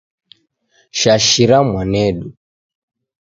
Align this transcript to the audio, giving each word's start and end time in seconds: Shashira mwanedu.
Shashira 0.99 1.57
mwanedu. 1.67 2.27